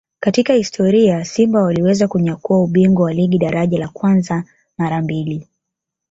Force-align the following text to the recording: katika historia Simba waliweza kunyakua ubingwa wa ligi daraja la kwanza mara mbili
katika 0.19 0.53
historia 0.53 1.25
Simba 1.25 1.63
waliweza 1.63 2.07
kunyakua 2.07 2.63
ubingwa 2.63 3.05
wa 3.05 3.13
ligi 3.13 3.37
daraja 3.37 3.79
la 3.79 3.87
kwanza 3.87 4.43
mara 4.77 5.01
mbili 5.01 5.47